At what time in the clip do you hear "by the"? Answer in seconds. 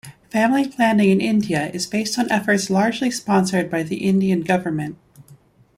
3.69-3.97